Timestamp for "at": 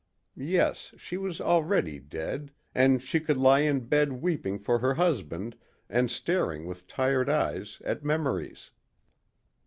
7.85-8.03